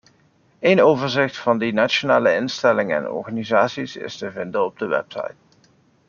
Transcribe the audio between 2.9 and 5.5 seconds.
en organisaties is te vinden op de website.